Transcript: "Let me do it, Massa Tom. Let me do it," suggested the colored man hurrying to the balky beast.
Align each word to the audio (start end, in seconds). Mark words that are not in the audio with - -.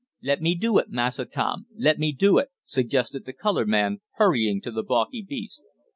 "Let 0.23 0.41
me 0.41 0.55
do 0.55 0.79
it, 0.79 0.89
Massa 0.89 1.25
Tom. 1.25 1.67
Let 1.77 1.99
me 1.99 2.11
do 2.11 2.39
it," 2.39 2.49
suggested 2.63 3.25
the 3.25 3.33
colored 3.33 3.67
man 3.67 4.01
hurrying 4.15 4.59
to 4.61 4.71
the 4.71 4.81
balky 4.81 5.21
beast. 5.21 5.63